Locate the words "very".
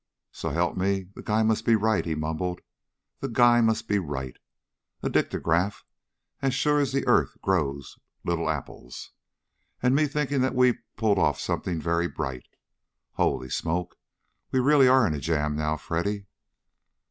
11.79-12.07